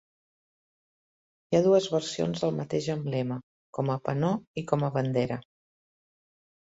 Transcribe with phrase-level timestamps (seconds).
[1.51, 3.39] Hi ha dues versions del mateix emblema:
[3.79, 5.39] com a penó i com a bandera.